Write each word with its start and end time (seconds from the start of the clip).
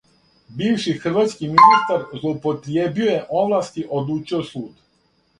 Бивши 0.59 0.93
хрватски 1.01 1.49
министар 1.49 1.99
злоупотријебио 2.21 3.19
овласти, 3.41 3.85
одлучио 3.99 4.41
суд 4.49 4.81